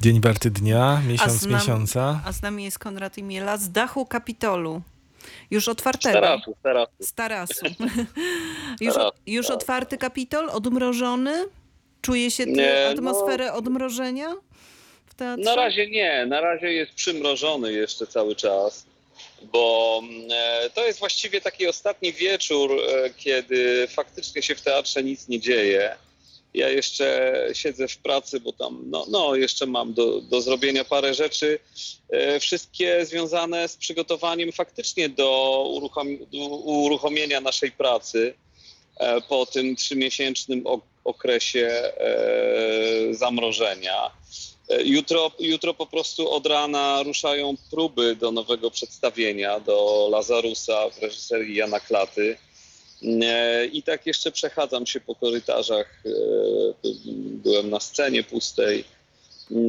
[0.00, 2.20] Dzień warty dnia, miesiąc z nam- miesiąca.
[2.26, 4.82] A z nami jest Konrad Imiela z dachu Kapitolu.
[5.50, 6.18] Już otwartego.
[6.18, 6.92] Z tarasu, z tarasu.
[7.00, 7.66] Z tarasu.
[8.80, 8.94] już,
[9.26, 11.44] już otwarty Kapitol, odmrożony?
[12.02, 14.36] Czuje się tę Nie, no- atmosferę odmrożenia
[15.06, 15.44] w teatrze?
[15.44, 18.86] Na razie nie, na razie jest przymrożony jeszcze cały czas,
[19.52, 25.02] bo mm, e, to jest właściwie taki ostatni wieczór, e, kiedy faktycznie się w teatrze
[25.02, 25.96] nic nie dzieje.
[26.54, 31.14] Ja jeszcze siedzę w pracy, bo tam no, no jeszcze mam do, do zrobienia parę
[31.14, 31.58] rzeczy,
[32.10, 38.34] e, wszystkie związane z przygotowaniem faktycznie do, uruchom, do uruchomienia naszej pracy
[38.96, 44.10] e, po tym trzymiesięcznym ok- okresie e, zamrożenia.
[44.84, 51.56] Jutro, jutro po prostu od rana ruszają próby do nowego przedstawienia, do Lazarusa w reżyserii
[51.56, 52.36] Jana Klaty.
[53.02, 56.02] E, I tak jeszcze przechadzam się po korytarzach.
[56.06, 56.10] e,
[57.42, 58.84] Byłem na scenie pustej.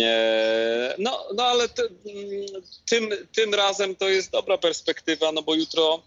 [0.02, 1.90] E, No, no ale ty-
[2.90, 6.02] tym, tym razem to jest dobra perspektywa, no bo jutro,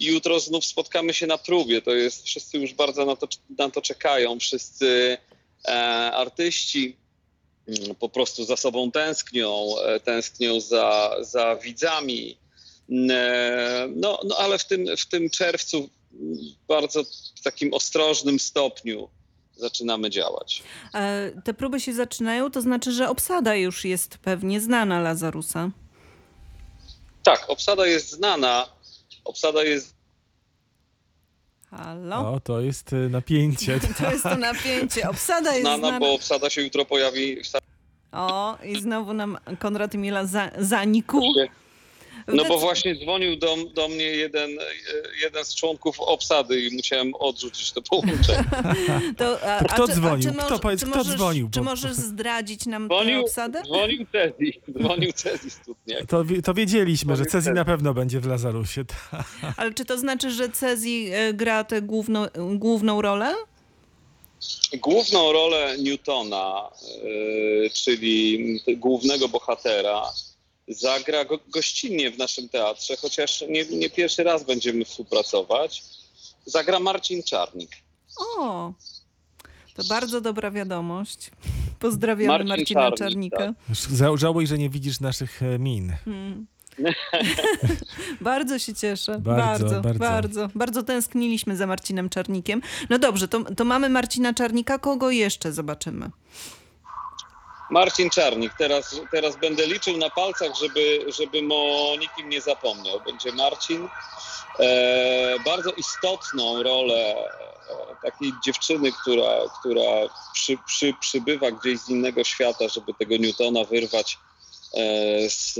[0.00, 1.82] jutro znów spotkamy się na próbie.
[1.82, 4.38] To jest, wszyscy już bardzo na to, na to czekają.
[4.38, 5.18] Wszyscy
[5.64, 5.72] e,
[6.12, 6.96] artyści
[7.68, 12.36] mm, po prostu za sobą tęsknią, tęsknią za, za widzami.
[12.88, 15.88] No, no ale w tym, w tym czerwcu
[16.68, 17.04] bardzo
[17.36, 19.08] w takim ostrożnym stopniu
[19.56, 20.62] zaczynamy działać.
[20.94, 25.70] E, Te próby się zaczynają, to znaczy, że obsada już jest pewnie znana Lazarusa.
[27.22, 28.68] Tak, obsada jest znana.
[29.24, 29.94] Obsada jest
[31.70, 32.32] Halo?
[32.32, 33.80] O, to jest y, napięcie.
[33.98, 35.08] To jest to napięcie.
[35.08, 36.00] Obsada jest znana, znana.
[36.00, 37.46] bo obsada się jutro pojawi w
[38.12, 41.20] O, i znowu nam Konrad Imiela za, zanikł.
[42.28, 44.62] No bo właśnie dzwonił do, do mnie jeden, e,
[45.22, 48.44] jeden z członków obsady i musiałem odrzucić to połączenie.
[49.18, 50.30] To, a, To kto a czy, dzwonił?
[50.30, 51.48] A czy Kto, powiedz, czy kto możesz, dzwonił?
[51.54, 53.62] Czy możesz zdradzić nam tę Dzwonił, obsadę?
[53.62, 56.06] dzwonił Cezji, dzwonił Cezji Studniak.
[56.08, 58.84] To, to wiedzieliśmy, że Powiedz Cezji na pewno będzie w Lazarusie.
[58.84, 59.24] tak.
[59.56, 63.34] Ale czy to znaczy, że Cezji e, gra tę główną, główną rolę?
[64.80, 66.68] Główną rolę Newtona,
[67.66, 68.38] e, czyli
[68.76, 70.02] głównego bohatera,
[70.68, 75.82] zagra go, gościnnie w naszym teatrze, chociaż nie, nie pierwszy raz będziemy współpracować.
[76.46, 77.70] Zagra Marcin Czarnik.
[78.38, 78.72] O,
[79.74, 81.30] to bardzo dobra wiadomość.
[81.78, 83.54] Pozdrawiamy Marcin Marcina Czarnik, Czarnika.
[83.68, 83.76] tak.
[83.76, 85.92] Ża- Żałuj, że nie widzisz naszych e, min.
[86.06, 86.46] Mm.
[88.20, 89.18] bardzo się cieszę.
[89.20, 89.98] Bardzo, Bardzo, bardzo.
[89.98, 90.82] bardzo, bardzo.
[90.82, 92.62] tęskniliśmy za Marcinem Czarnikiem.
[92.90, 94.78] No dobrze, to, to mamy Marcina Czarnika.
[94.78, 96.10] Kogo jeszcze zobaczymy?
[97.72, 98.52] Marcin Czarnik.
[98.58, 103.00] Teraz, teraz będę liczył na palcach, żeby, żebym o nikim nie zapomniał.
[103.00, 103.88] Będzie Marcin.
[104.60, 107.26] E, bardzo istotną rolę e,
[108.02, 109.82] takiej dziewczyny, która, która
[110.34, 114.18] przy, przy, przybywa gdzieś z innego świata, żeby tego Newtona wyrwać
[114.74, 115.54] e, z,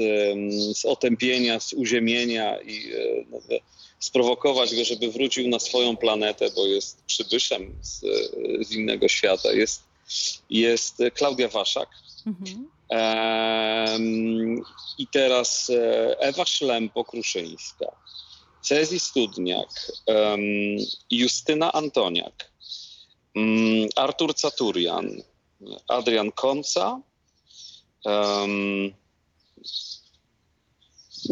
[0.79, 3.39] z otępienia, z uziemienia i e, no,
[4.01, 8.01] sprowokować go, żeby wrócił na swoją planetę, bo jest przybyszem z,
[8.69, 9.53] z innego świata.
[9.53, 9.92] Jest,
[10.51, 11.89] jest Klaudia Waszak.
[12.27, 12.73] Mhm.
[14.99, 17.87] I teraz e, Ewa Szlempo-Kruszyńska,
[18.63, 19.93] Cezji Studniak,
[21.11, 22.53] Justyna Antoniak,
[23.35, 25.23] mm, Artur Caturian,
[25.89, 27.01] Adrian Konca,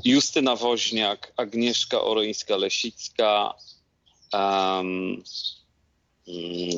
[0.05, 3.55] Justyna Woźniak, Agnieszka Orońska-Lesicka,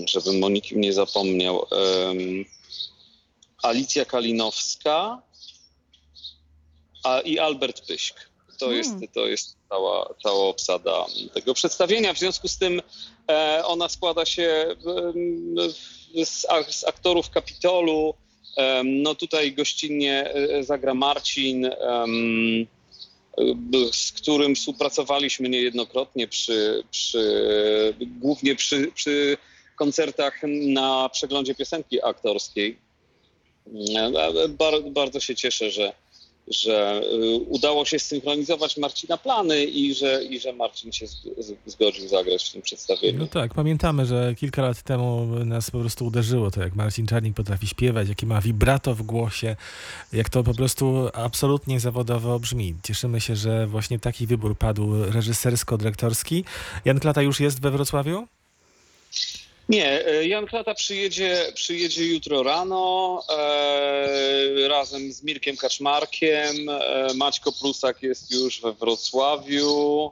[0.09, 1.67] żebym o nikim nie zapomniał,
[3.63, 5.23] Alicja Kalinowska
[7.05, 8.33] a, i Albert Pyśk.
[8.59, 8.79] To Mm.
[8.79, 12.15] jest, to jest cała, cała obsada tego przedstawienia.
[12.15, 12.83] W związku z tym
[13.31, 15.57] e, ona składa się em,
[16.25, 18.15] z, z aktorów Kapitolu.
[18.57, 21.75] Em, no tutaj gościnnie e, zagra Marcin, e,
[23.93, 29.37] z którym współpracowaliśmy niejednokrotnie przy, przy głównie przy, przy
[29.77, 32.79] koncertach na przeglądzie piosenki aktorskiej.
[34.49, 35.93] Bar, bardzo się cieszę, że,
[36.53, 41.07] że y, udało się synchronizować Marcina plany i że, i że Marcin się
[41.67, 43.19] zgodził zagrać w tym przedstawieniu.
[43.19, 47.35] No tak, pamiętamy, że kilka lat temu nas po prostu uderzyło to, jak Marcin Czarnik
[47.35, 49.57] potrafi śpiewać, jakie ma vibrato w głosie,
[50.13, 52.75] jak to po prostu absolutnie zawodowo brzmi.
[52.83, 56.45] Cieszymy się, że właśnie taki wybór padł reżysersko-dyrektorski.
[56.85, 58.27] Jan Klata już jest we Wrocławiu?
[59.73, 66.69] Nie, e, Jan Klata przyjedzie, przyjedzie jutro rano e, razem z Mirkiem Kaczmarkiem.
[66.69, 70.11] E, Maćko Prusak jest już we Wrocławiu.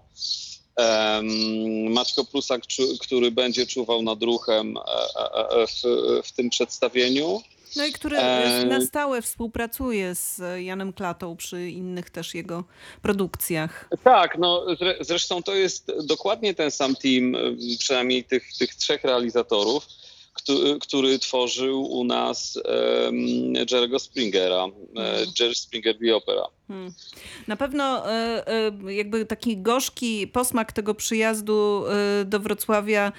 [0.77, 4.81] Em, Maćko Prusak, czu, który będzie czuwał nad ruchem e,
[5.21, 5.83] e, e, w,
[6.25, 7.43] w tym przedstawieniu.
[7.77, 12.65] No i który E, na stałe współpracuje z Janem Klatą przy innych też jego
[13.03, 13.89] produkcjach.
[14.05, 17.37] Tak, no zre, zresztą to jest dokładnie ten sam team,
[17.79, 19.87] przynajmniej tych, tych trzech realizatorów,
[20.33, 23.17] który, który tworzył u nas um,
[23.53, 24.67] Jerry'ego Springera,
[24.97, 26.47] e, Jerry Springer The Opera.
[26.71, 26.93] Hmm.
[27.47, 31.85] Na pewno e, e, jakby taki gorzki posmak tego przyjazdu
[32.21, 33.13] e, do Wrocławia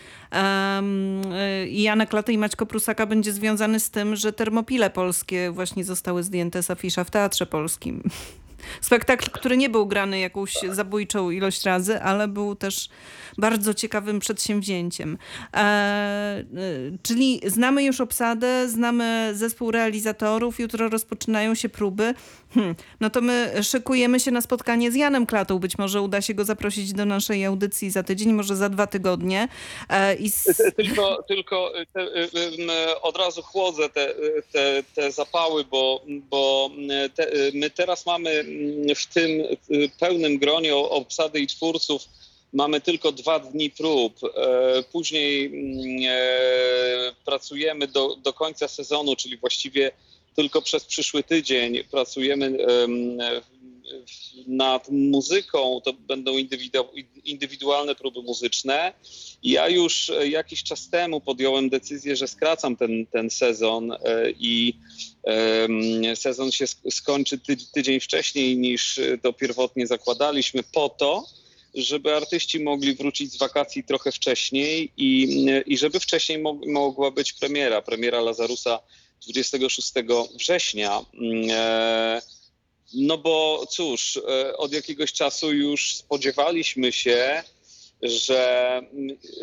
[1.68, 6.64] Jana Klaty i Maćko Prusaka będzie związany z tym, że termopile polskie właśnie zostały zdjęte
[6.64, 8.04] z afisza w Teatrze Polskim.
[8.82, 12.90] Spektakl, który nie był grany jakąś zabójczą ilość razy, ale był też
[13.38, 15.18] bardzo ciekawym przedsięwzięciem.
[15.54, 16.44] E, e,
[17.04, 22.14] czyli znamy już obsadę, znamy zespół realizatorów, jutro rozpoczynają się próby.
[22.54, 22.76] Hmm.
[23.00, 25.60] No to my szykujemy się na spotkanie z Janem Klatą.
[25.60, 29.48] Być może uda się go zaprosić do naszej audycji za tydzień, może za dwa tygodnie.
[29.90, 30.32] E, i.
[30.76, 34.14] Tylko, tylko te, y, y, od razu chłodzę te,
[34.52, 36.70] te, te zapały, bo, bo
[37.16, 38.46] te, my teraz mamy
[38.96, 39.44] w tym
[40.00, 42.10] pełnym gronie obsady i twórców
[42.54, 44.20] mamy tylko dwa dni prób.
[44.92, 45.52] Później
[47.26, 49.92] pracujemy do, do końca sezonu, czyli właściwie
[50.36, 52.58] tylko przez przyszły tydzień pracujemy
[54.48, 56.32] nad muzyką, to będą
[57.24, 58.94] indywidualne próby muzyczne.
[59.44, 63.96] Ja już jakiś czas temu podjąłem decyzję, że skracam ten, ten sezon
[64.40, 64.74] i
[66.16, 67.40] sezon się skończy
[67.74, 71.26] tydzień wcześniej niż to pierwotnie zakładaliśmy po to,
[71.74, 77.82] żeby artyści mogli wrócić z wakacji trochę wcześniej i, i żeby wcześniej mogła być premiera,
[77.82, 78.80] premiera Lazarusa
[79.28, 79.94] 26
[80.36, 81.02] września.
[82.94, 84.20] No bo cóż,
[84.58, 87.44] od jakiegoś czasu już spodziewaliśmy się,
[88.02, 88.82] że,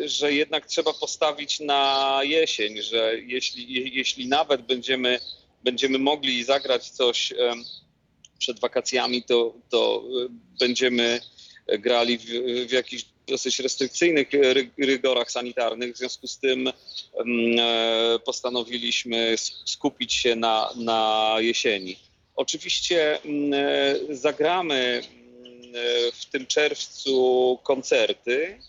[0.05, 5.19] że jednak trzeba postawić na jesień, że jeśli, jeśli nawet będziemy,
[5.63, 7.33] będziemy mogli zagrać coś
[8.39, 10.03] przed wakacjami, to, to
[10.59, 11.21] będziemy
[11.67, 12.25] grali w,
[12.67, 14.27] w jakichś dosyć restrykcyjnych
[14.77, 15.93] rygorach sanitarnych.
[15.93, 16.71] W związku z tym
[18.25, 19.35] postanowiliśmy
[19.65, 22.08] skupić się na, na jesieni.
[22.39, 23.19] Oczywiście
[24.09, 25.01] zagramy
[26.13, 28.59] w tym czerwcu koncerty.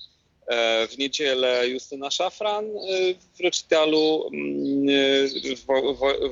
[0.91, 2.65] W niedzielę Justyna Szafran
[3.35, 4.31] w recitalu,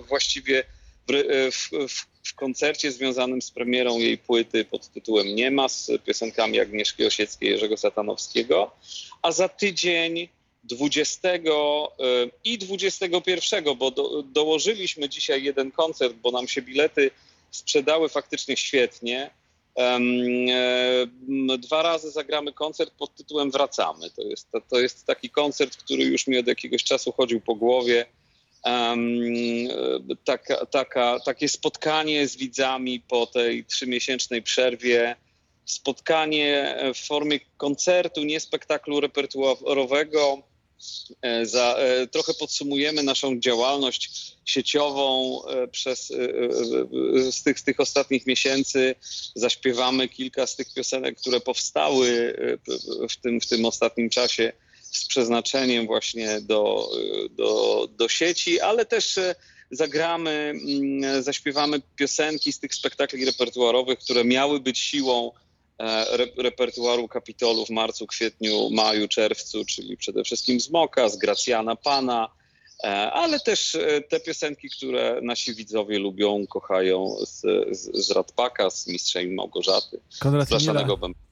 [0.09, 0.65] właściwie
[1.09, 6.61] w, w, w koncercie związanym z premierą jej płyty pod tytułem Nie ma z piosenkami
[6.61, 8.71] Agnieszki Osieckiej, Jerzego Satanowskiego,
[9.23, 10.29] a za tydzień
[10.65, 11.29] 20
[12.45, 17.11] i 21, bo do, dołożyliśmy dzisiaj jeden koncert, bo nam się bilety
[17.51, 19.31] sprzedały faktycznie świetnie.
[21.59, 24.11] Dwa razy zagramy koncert pod tytułem Wracamy.
[24.11, 27.55] To jest, to, to jest taki koncert, który już mi od jakiegoś czasu chodził po
[27.55, 28.07] głowie.
[28.65, 29.11] Um,
[30.25, 35.17] taka, taka, takie spotkanie z widzami po tej trzymiesięcznej przerwie,
[35.69, 40.43] spotkanie w formie koncertu, nie spektaklu repertuarowego.
[41.43, 41.77] Za,
[42.11, 44.11] trochę podsumujemy naszą działalność
[44.45, 45.41] sieciową
[45.73, 46.07] przez,
[47.31, 48.95] z, tych, z tych ostatnich miesięcy.
[49.35, 52.37] Zaśpiewamy kilka z tych piosenek, które powstały
[53.11, 56.91] w tym, w tym ostatnim czasie z przeznaczeniem właśnie do,
[57.31, 59.19] do, do sieci, ale też
[59.71, 60.55] zagramy,
[61.21, 65.33] zaśpiewamy piosenki z tych spektakli repertuarowych, które miały być siłą
[66.37, 72.29] repertuaru Kapitolu w marcu, kwietniu, maju, czerwcu, czyli przede wszystkim z Moka, z Gracjana Pana,
[73.13, 77.41] ale też te piosenki, które nasi widzowie lubią, kochają z,
[77.79, 80.01] z, z Radpaka, z Mistrzej Małgorzaty.
[80.21, 80.49] Konrad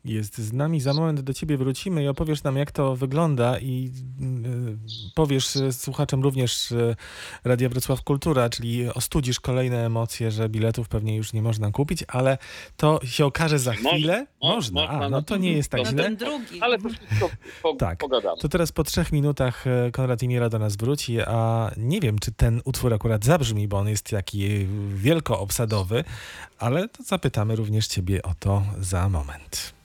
[0.04, 0.80] jest z nami.
[0.80, 6.22] Za moment do ciebie wrócimy i opowiesz nam, jak to wygląda i y, powiesz słuchaczom
[6.22, 6.74] również
[7.44, 12.38] Radia Wrocław Kultura, czyli ostudzisz kolejne emocje, że biletów pewnie już nie można kupić, ale
[12.76, 14.26] to się okaże za chwilę.
[14.42, 15.06] Można, można.
[15.06, 16.02] A, no to nie jest tak no źle.
[16.02, 16.60] ten drugi.
[16.60, 17.30] Ale to wszystko
[17.62, 17.98] po, tak.
[17.98, 18.40] pogadamy.
[18.40, 21.35] To teraz po trzech minutach Konrad Imiera do nas wróci, a
[21.76, 26.04] nie wiem, czy ten utwór akurat zabrzmi, bo on jest taki wielkoobsadowy,
[26.58, 29.75] ale zapytamy również ciebie o to za moment.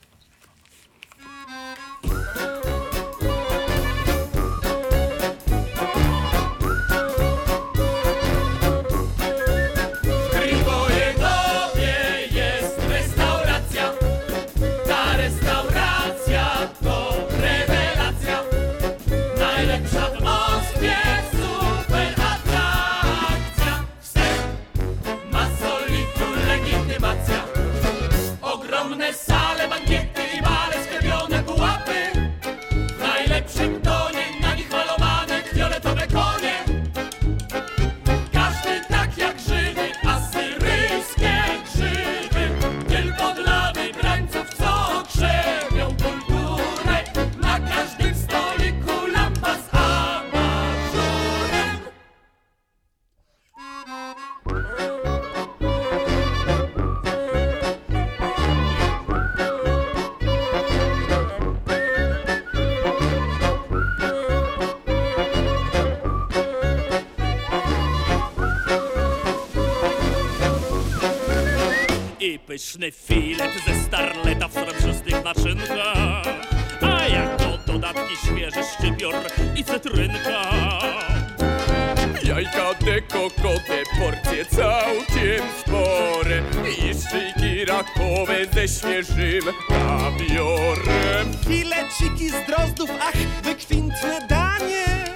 [90.02, 95.11] Kawiorem Fileciki z drozdów, ach, wykwintne danie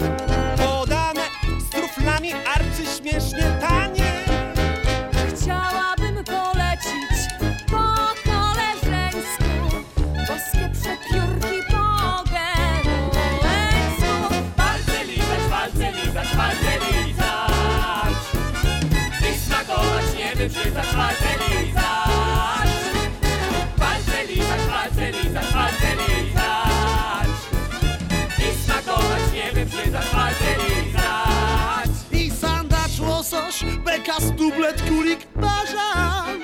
[34.16, 36.42] bekas, dublet, kulik, bażant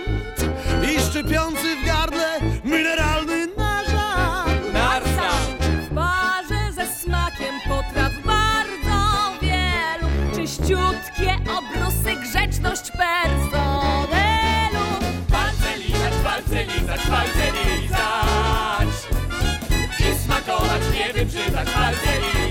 [0.83, 5.59] I szczypiący w gardle mineralny narzan Narsan
[5.91, 10.35] w barze ze smakiem potraw bardzo wielu.
[10.35, 14.87] Czyściutkie obrusy, grzeczność personelu.
[15.31, 18.89] Palce lizać, palce lizać, palce lizać.
[20.01, 22.42] I smakować, nie wybrzydzać, palce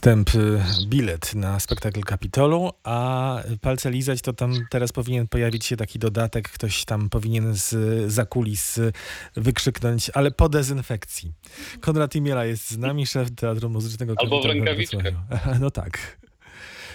[0.00, 5.76] Wstęp, y, bilet na spektakl Kapitolu, a palce lizać to tam teraz powinien pojawić się
[5.76, 7.74] taki dodatek, ktoś tam powinien z
[8.12, 8.92] za kulis y,
[9.36, 11.32] wykrzyknąć, ale po dezynfekcji.
[11.80, 15.14] Konrad Imiela jest z nami, szef Teatru Muzycznego Albo w rękawiczkach.
[15.60, 16.18] No tak.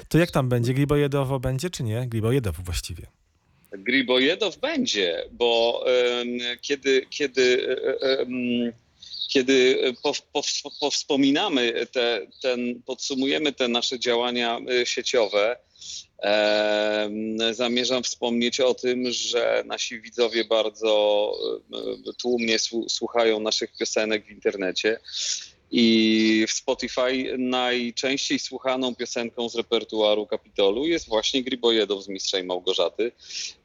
[0.09, 0.73] To jak tam będzie?
[0.73, 2.07] Glibojedowo będzie, czy nie?
[2.07, 3.07] Glibojedowo właściwie.
[3.71, 7.67] Gribojedow będzie, bo em, kiedy, kiedy,
[8.01, 8.71] em,
[9.35, 10.13] kiedy po,
[10.79, 15.57] powspominamy te, ten, podsumujemy te nasze działania e, sieciowe,
[17.51, 21.33] zamierzam wspomnieć o tym, że nasi widzowie bardzo
[22.09, 24.99] e, tłumnie słu- słuchają naszych piosenek w internecie.
[25.71, 32.43] I w Spotify najczęściej słuchaną piosenką z repertuaru Kapitolu jest właśnie Gribojedow z Mistrza i
[32.43, 33.11] Małgorzaty.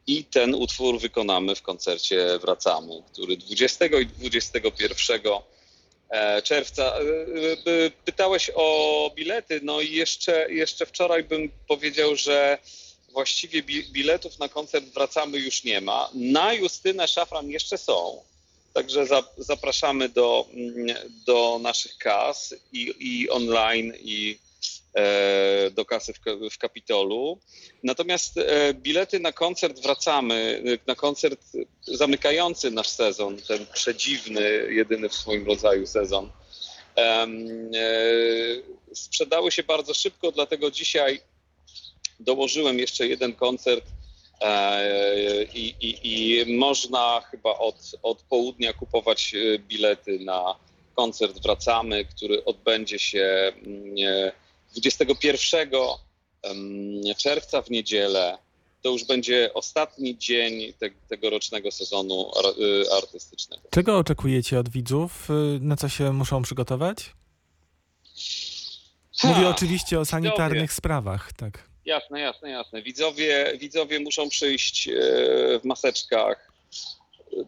[0.06, 5.59] I ten utwór wykonamy w koncercie Wracamy, który 20 i 21 e,
[6.44, 6.84] czerwca.
[6.84, 12.58] E, e, Pytałeś o bilety, no i jeszcze, jeszcze wczoraj bym powiedział, że
[13.12, 16.10] właściwie bi- biletów na koncert Wracamy już nie ma.
[16.14, 18.22] Na Justynę Szafran jeszcze są.
[18.72, 24.50] Także za, zapraszamy do, mm, do naszych kas i, i online, i e,
[25.74, 27.38] do kasy w, Ka- w Kapitolu.
[27.82, 31.40] Natomiast e, bilety na koncert wracamy, e, na koncert
[31.82, 36.30] zamykający nasz sezon, ten przedziwny, jedyny w swoim rodzaju sezon.
[36.96, 37.26] e,
[38.94, 41.20] sprzedały się bardzo szybko, dlatego dzisiaj
[42.20, 43.84] dołożyłem jeszcze jeden koncert
[44.40, 50.56] e, i, i, i można chyba od, od południa kupować e, bilety na
[50.96, 54.32] koncert Wracamy, który odbędzie się mm, e,
[54.76, 55.68] 21
[56.42, 56.58] em,
[57.18, 58.38] czerwca w niedzielę.
[58.82, 63.62] To już będzie ostatni dzień te, tegorocznego sezonu y, artystycznego.
[63.70, 65.28] Czego oczekujecie od widzów?
[65.30, 67.12] Y, Na co się muszą przygotować?
[69.24, 70.74] Mówię Ha, oczywiście o sanitarnych widzowie.
[70.76, 71.70] sprawach, tak.
[71.84, 72.82] Jasne, jasne, jasne.
[72.82, 74.92] Widzowie, widzowie muszą przyjść e,
[75.58, 76.50] w maseczkach.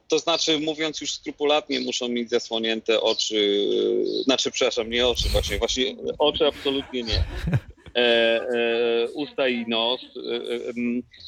[0.09, 3.67] To znaczy, mówiąc już skrupulatnie, muszą mieć zasłonięte oczy.
[4.21, 7.25] e, Znaczy, przepraszam, nie oczy, właśnie, właśnie oczy absolutnie nie.
[7.95, 10.01] E, e, usta i nos.
[10.03, 10.09] E,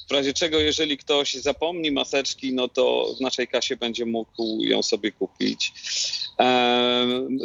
[0.08, 4.82] w razie czego, jeżeli ktoś zapomni maseczki, no to w naszej kasie będzie mógł ją
[4.82, 5.72] sobie kupić.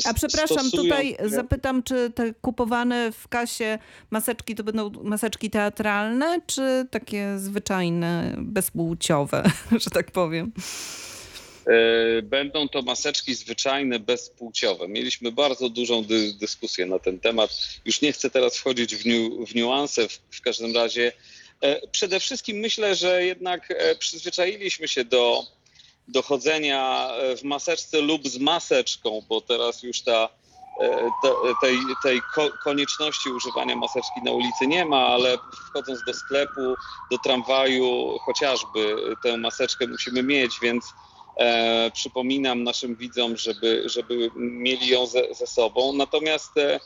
[0.06, 3.80] A przepraszam, tutaj zapytam, czy te kupowane w kasie
[4.12, 9.44] maseczki to będą maseczki teatralne, czy takie zwyczajne, bezpłciowe,
[9.84, 10.52] że tak powiem?
[11.70, 14.88] E, Będą to maseczki zwyczajne, bezpłciowe.
[14.88, 17.52] Mieliśmy bardzo dużą dy dyskusję na ten temat.
[17.86, 21.12] Już nie chcę teraz wchodzić w, niu w niuanse, w, w każdym razie.
[21.62, 25.44] E, Przede wszystkim myślę, że jednak e, przyzwyczailiśmy się do,
[26.08, 30.30] do chodzenia e, w maseczce lub z maseczką, bo teraz już ta
[31.22, 35.38] te- tej, tej ko- konieczności używania maseczki na ulicy nie ma, ale
[35.70, 36.76] wchodząc do sklepu,
[37.12, 40.96] do tramwaju, chociażby tę maseczkę musimy mieć, więc
[41.40, 45.94] e, przypominam naszym widzom, żeby, żeby mieli ją ze, ze sobą.
[45.94, 46.80] Natomiast e,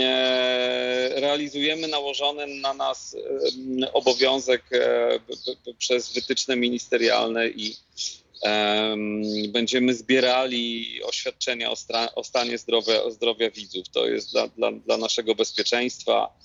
[0.00, 3.16] e, realizujemy nałożony na nas
[3.82, 5.20] e, obowiązek e,
[5.78, 7.76] przez wytyczne ministerialne i
[8.42, 11.70] em, będziemy zbierali oświadczenia
[12.14, 13.88] o stanie zdrowia, zdrowia widzów.
[13.88, 16.38] To jest dla, dla, dla naszego bezpieczeństwa.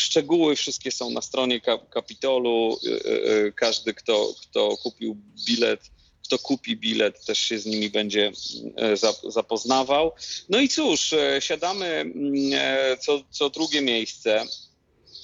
[0.00, 2.78] Szczegóły wszystkie są na stronie ka- Kapitolu.
[2.84, 5.16] Y, y, y, Każdy, kto, kto kupił
[5.46, 5.90] bilet,
[6.24, 8.32] kto kupi bilet, też się z nimi będzie
[8.76, 10.12] e, zap- zapoznawał.
[10.48, 14.44] No i cóż, e, siadamy mm, e, co, co drugie miejsce.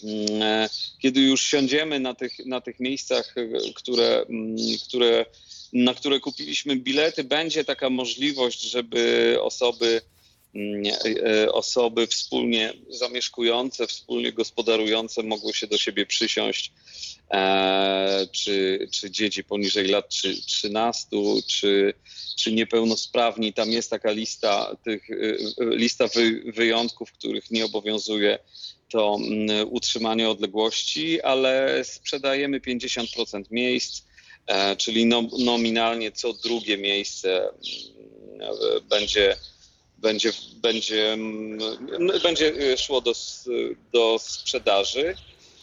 [0.04, 0.68] Mm,
[1.02, 3.34] Kiedy już siądziemy na tych, na tych miejscach,
[3.74, 4.56] które, mm,
[4.88, 5.26] które,
[5.72, 10.00] na które kupiliśmy bilety, będzie taka możliwość, żeby osoby,
[11.52, 16.72] osoby wspólnie zamieszkujące, wspólnie gospodarujące mogły się do siebie przysiąść
[17.30, 21.06] e, czy, czy dzieci poniżej lat trzy- 13,
[21.46, 21.94] czy,
[22.36, 23.52] czy niepełnosprawni.
[23.52, 25.08] Tam jest taka lista, tych,
[25.58, 28.38] lista wy, wyjątków, których nie obowiązuje
[28.88, 34.02] to mm, utrzymanie odległości, ale sprzedajemy 50% miejsc,
[34.46, 39.36] e, czyli no, nominalnie co drugie miejsce mm, e, będzie
[39.98, 41.58] będzie, będzie, mm,
[42.22, 43.12] będzie y, szło do,
[43.92, 45.16] do sprzedaży.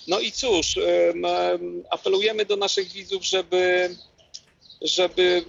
[0.08, 3.96] No i cóż, em, em, apelujemy do naszych widzów, żeby,
[4.82, 5.46] żeby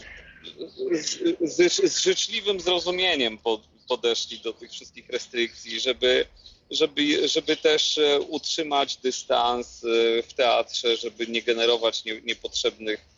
[1.41, 6.27] z, z, życzliwym zrozumieniem po- podeszli do tych wszystkich restrykcji, żeby,
[6.71, 13.14] żeby, żeby też e, utrzymać dystans e, w teatrze, żeby nie generować nie, niepotrzebnych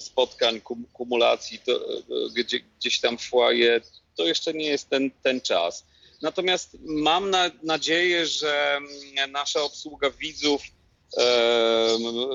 [0.00, 2.02] spotkań, kum, kumulacji to, e,
[2.34, 3.82] gdzie, gdzieś tam w foyer.
[4.16, 5.84] To jeszcze nie jest ten, ten czas.
[6.22, 8.78] Natomiast mam na, nadzieję, że
[9.28, 10.62] nasza obsługa widzów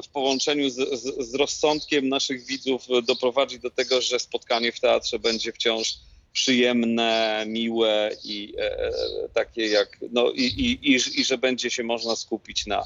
[0.04, 5.20] w połączeniu z, z, z rozsądkiem naszych widzów doprowadzi do tego, że spotkanie w teatrze
[5.20, 5.94] będzie wciąż
[6.34, 8.92] przyjemne, miłe i e, e,
[9.34, 12.84] takie jak, no i, i, i, i że będzie się można skupić na,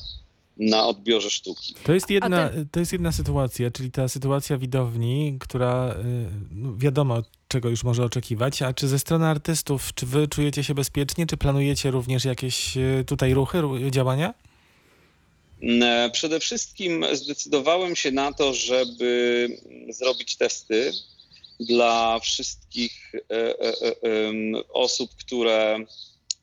[0.58, 1.76] na odbiorze sztuki.
[1.84, 5.96] To jest, jedna, ten- to jest jedna sytuacja, czyli ta sytuacja widowni, która y,
[6.52, 8.62] no, wiadomo, czego już może oczekiwać.
[8.62, 13.04] A czy ze strony artystów, czy wy czujecie się bezpiecznie, czy planujecie również jakieś y,
[13.08, 14.34] tutaj ruchy, ru- działania?
[15.82, 19.48] E, Przede wszystkim zdecydowałem się na to, żeby
[19.90, 20.92] zrobić testy
[21.60, 23.74] dla wszystkich e, e,
[24.74, 25.80] osób, które.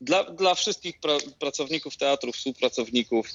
[0.01, 3.27] Dla, dla wszystkich pra, pracowników teatru, współpracowników,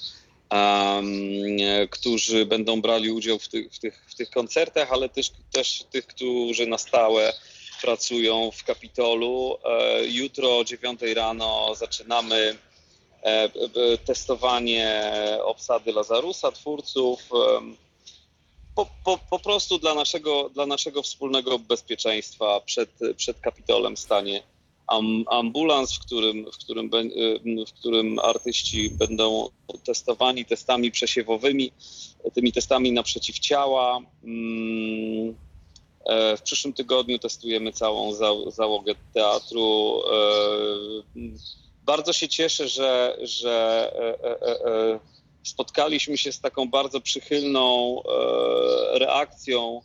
[1.91, 6.07] którzy będą brali udział w tych, w tych, w tych koncertach, ale też, też tych,
[6.07, 7.33] którzy na stałe
[7.83, 9.59] pracują w Kapitolu.
[9.65, 12.59] E, Jutro o 9 rano zaczynamy
[13.23, 13.49] e,
[13.99, 15.11] testowanie
[15.45, 17.29] obsady Lazarusa, twórców.
[18.75, 24.43] Po, po, po prostu dla naszego, dla naszego wspólnego bezpieczeństwa przed, przed Kapitolem stanie
[25.31, 27.11] ambulans, w którym, w, którym, bę-
[27.69, 29.49] w którym artyści będą
[29.85, 31.73] testowani testami przesiewowymi,
[32.35, 34.01] tymi testami na przeciwciała.
[34.25, 35.37] Mm,
[36.07, 40.03] e, W przyszłym tygodniu testujemy całą za- załogę teatru.
[40.13, 40.17] E,
[41.83, 43.91] bardzo się cieszę, że, że
[44.23, 45.01] e,
[45.47, 48.01] spotkaliśmy się z taką bardzo przychylną
[48.93, 49.81] reakcją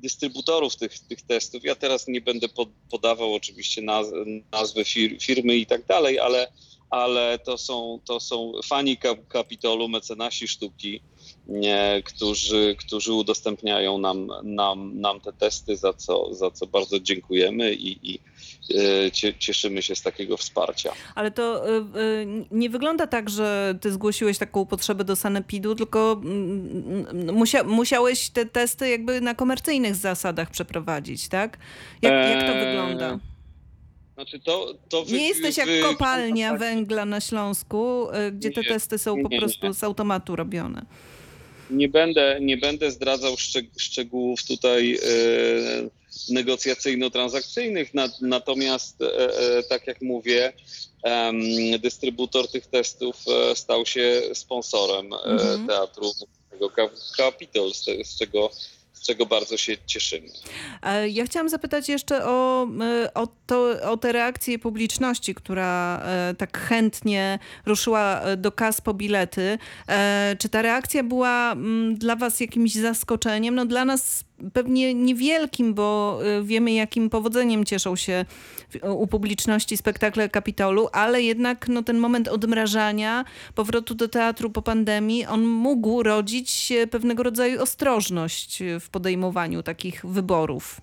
[0.00, 1.64] dystrybutorów tych, tych testów.
[1.64, 4.06] Ja teraz nie będę pod, podawał oczywiście naz,
[4.52, 6.52] nazwy fir, firmy i tak dalej, ale,
[6.90, 11.00] ale to, są, to są fani kap, Kapitolu, mecenasi sztuki,
[12.04, 18.12] którzy, którzy udostępniają nam, nam, nam te testy, za co, za co bardzo dziękujemy i,
[18.12, 18.18] i
[19.06, 20.92] e, cie, cieszymy się z takiego wsparcia.
[21.14, 26.20] Ale to y, y, nie wygląda tak, że ty zgłosiłeś taką potrzebę do sanepidu, tylko
[26.24, 31.58] mm, mm, musia, musiałeś te testy jakby na komercyjnych zasadach przeprowadzić, tak?
[32.02, 33.18] Jak, jak to wygląda?
[34.14, 38.64] Znaczy to, to wy- Nie jesteś jak wy- kopalnia tak, węgla na Śląsku, gdzie te
[38.64, 40.86] testy są po prostu z automatu robione.
[41.70, 44.98] Nie będę, nie będę zdradzał szczeg- szczegółów tutaj e,
[46.30, 50.52] negocjacyjno-transakcyjnych, na, natomiast e, e, tak jak mówię,
[51.78, 53.16] dystrybutor tych testów
[53.54, 55.66] stał się sponsorem Mhm.
[55.66, 56.12] teatru
[57.16, 57.72] Capitol,
[58.04, 58.50] z czego
[59.00, 60.28] z czego bardzo się cieszymy.
[60.82, 66.34] E, Ja chciałam zapytać jeszcze o, e, o, to, o te reakcje publiczności, która e,
[66.38, 69.58] tak chętnie ruszyła do kas po bilety.
[70.38, 73.54] Czy ta reakcja była mm, dla was jakimś zaskoczeniem?
[73.54, 78.24] No dla nas pewnie niewielkim, bo e, wiemy jakim powodzeniem cieszą się
[78.82, 83.24] u publiczności spektakle Kapitolu, ale jednak no, ten moment odmrażania,
[83.54, 90.06] powrotu do teatru po pandemii, on mógł rodzić pewnego rodzaju ostrożność e, w podejmowaniu takich
[90.06, 90.80] wyborów.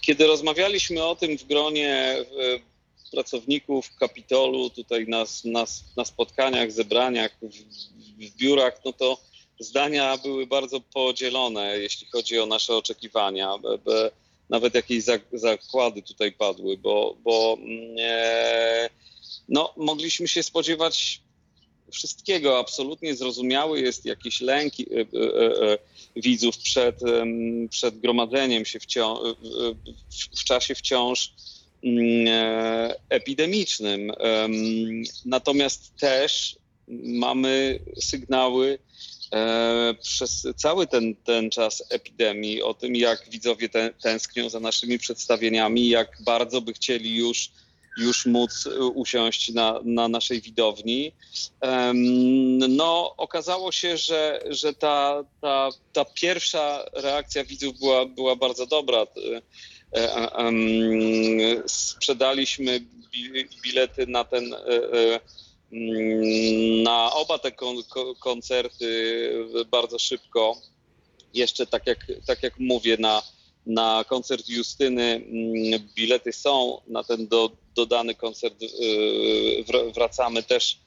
[0.00, 2.16] Kiedy rozmawialiśmy o tym w gronie
[3.10, 5.64] pracowników Kapitolu, tutaj na, na,
[5.96, 9.29] na spotkaniach, zebraniach, w, w biurach, no to
[9.60, 13.54] zdania były bardzo podzielone, jeśli chodzi o nasze oczekiwania.
[14.50, 18.90] Nawet jakieś za, zakłady tutaj padły, bo, bo mm, e,
[19.48, 21.20] no, mogliśmy się spodziewać
[21.90, 22.58] wszystkiego.
[22.58, 25.78] Absolutnie zrozumiały jest jakiś lęk e, e,
[26.16, 27.00] widzów przed,
[27.70, 31.32] przed gromadzeniem się w, czasie wciąż
[31.84, 32.26] mm,
[33.08, 34.12] epidemicznym.
[34.18, 36.56] Em, Natomiast też
[37.04, 38.78] mamy sygnały
[40.02, 45.88] przez cały ten, ten czas epidemii o tym, jak widzowie tę- tęsknią za naszymi przedstawieniami,
[45.88, 47.50] jak bardzo by chcieli już,
[47.96, 51.12] już móc e, usiąść na, na naszej widowni.
[52.68, 59.06] No, okazało się, że, że ta, ta, ta pierwsza reakcja widzów była, była bardzo dobra.
[59.96, 60.52] E, e,
[61.66, 62.80] Sprzedaliśmy
[63.12, 65.20] bi- bilety na ten, e, e,
[66.84, 68.88] na oba te kon- ko- koncerty
[69.70, 70.56] bardzo szybko.
[71.34, 73.22] Jeszcze tak jak, tak jak mówię, na,
[73.66, 78.54] na koncert Justyny mm, bilety są, na ten do, dodany koncert
[79.68, 80.78] wr- wracamy też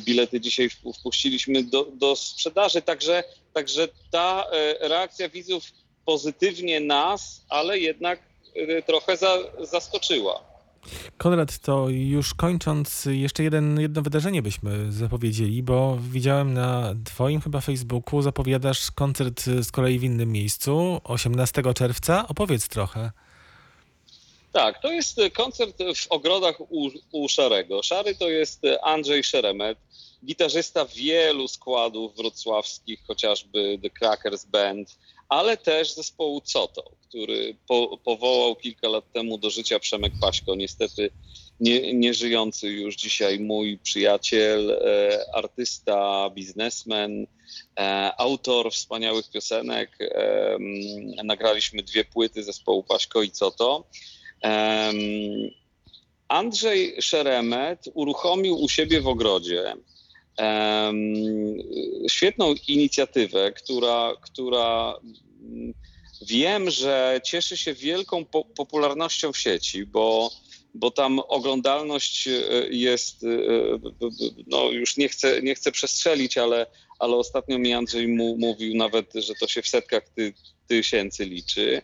[0.00, 5.64] bilety dzisiaj wpu- wpuściliśmy do, do sprzedaży, także, także ta e, reakcja widzów
[6.04, 8.22] pozytywnie nas, ale jednak
[8.54, 10.53] e, trochę za, zaskoczyła.
[11.18, 17.60] Konrad, to już kończąc, jeszcze jeden, jedno wydarzenie byśmy zapowiedzieli, bo widziałem na twoim chyba
[17.60, 22.28] Facebooku, zapowiadasz koncert z kolei w innym miejscu, 18 czerwca.
[22.28, 23.10] Opowiedz trochę.
[24.52, 27.82] Tak, to jest koncert w ogrodach u, u Szarego.
[27.82, 29.78] Szary to jest Andrzej Szeremet,
[30.24, 38.56] gitarzysta wielu składów wrocławskich, chociażby The Crackers Band, ale też zespołu Coto, który po, powołał
[38.56, 41.10] kilka lat temu do życia Przemek Paśko, niestety
[41.60, 47.26] nie, nie żyjący już dzisiaj mój przyjaciel, e, artysta, biznesmen,
[47.78, 49.90] e, autor wspaniałych piosenek.
[50.00, 50.56] E,
[51.24, 53.84] nagraliśmy dwie płyty zespołu Paśko i Coto.
[56.28, 59.74] Andrzej Szeremet uruchomił u siebie w ogrodzie
[62.08, 64.94] świetną inicjatywę, która, która
[65.40, 65.74] mm,
[66.22, 70.30] wiem, że cieszy się wielką po, popularnością w sieci, bo,
[70.74, 73.28] bo tam oglądalność e, jest, e,
[74.46, 76.66] no już nie chcę, nie chcę przestrzelić, ale,
[76.98, 80.34] ale ostatnio mi Andrzej mu, mówił nawet, że to się w setkach ty,
[80.66, 81.82] tysięcy liczy.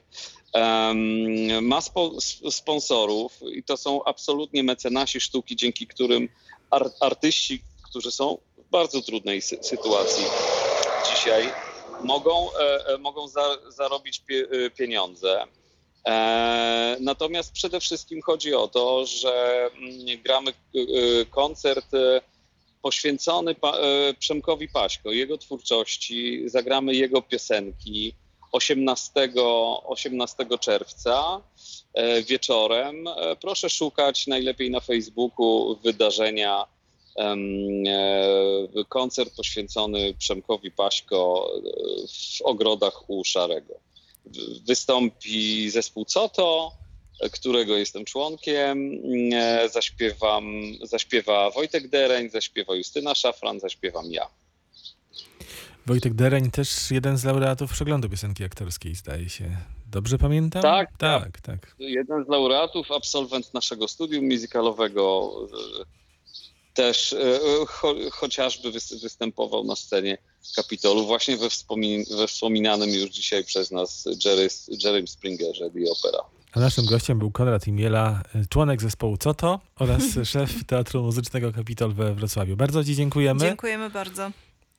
[0.52, 6.28] Em, ma spo, sponsorów i to są absolutnie mecenasi sztuki, dzięki którym
[6.70, 10.24] ar, artyści, którzy są w bardzo trudnej sy, sytuacji
[11.10, 11.52] dzisiaj,
[12.04, 15.44] mogą, e, e, mogą za, zarobić pie, e, pieniądze.
[16.08, 20.54] E, natomiast przede wszystkim chodzi o to, że mm, gramy e,
[21.30, 21.86] koncert
[22.82, 23.78] poświęcony pa,
[24.18, 28.14] Przemkowi Paśko, jego twórczości, zagramy jego piosenki
[28.52, 29.32] 18,
[29.84, 31.40] 18 czerwca
[32.26, 33.04] wieczorem.
[33.40, 36.66] Proszę szukać najlepiej na Facebooku wydarzenia
[38.88, 41.60] koncert poświęcony Przemkowi Paśko e,
[42.08, 43.74] w ogrodach u Szarego.
[44.66, 46.72] Wystąpi zespół Coto,
[47.20, 49.00] e, którego jestem członkiem.
[49.32, 54.26] E, Zaśpiewam, zaśpiewa Wojtek Dereń, zaśpiewa Justyna Szafran, zaśpiewam ja.
[55.86, 59.56] Wojtek Dereń też jeden z laureatów przeglądu piosenki aktorskiej, zdaje się.
[59.90, 60.62] Dobrze pamiętam?
[60.62, 61.40] Tak, tak.
[61.40, 61.74] tak.
[61.78, 65.32] jeden z laureatów, absolwent naszego studium muzykalowego,
[65.82, 65.99] e,
[66.80, 67.16] też e,
[67.66, 70.18] cho, chociażby wys- występował na scenie
[70.56, 74.48] Kapitolu, właśnie we, wspomin- we wspominanym już dzisiaj przez nas Jerry,
[74.84, 76.18] Jerrym Springerze The Opera.
[76.52, 82.14] A naszym gościem był Konrad Imiela, członek zespołu Coto oraz szef Teatru Muzycznego Kapitol we
[82.14, 82.56] Wrocławiu.
[82.56, 83.40] Bardzo Ci dziękujemy.
[83.40, 84.30] Dziękujemy bardzo.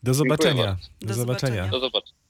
[0.04, 0.64] Do zobaczenia.
[0.66, 0.88] bardzo.
[1.02, 1.64] Do Do zobaczenia.
[1.64, 1.72] zobaczenia.
[1.72, 2.21] Do zobaczenia.